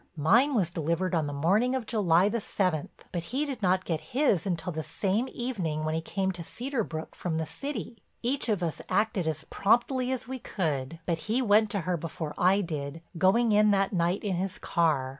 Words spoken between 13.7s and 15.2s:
that night in his car.